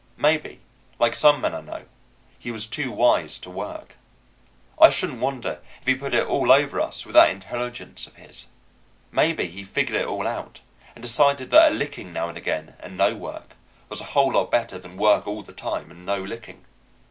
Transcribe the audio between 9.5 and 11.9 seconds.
figured it all out and decided that a